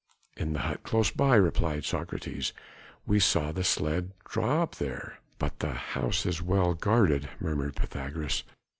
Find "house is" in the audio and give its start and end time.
5.73-6.41